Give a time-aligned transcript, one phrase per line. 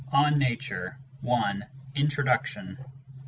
[0.11, 0.97] ON NATURE.
[1.31, 1.61] I.
[1.93, 2.79] Introduction.!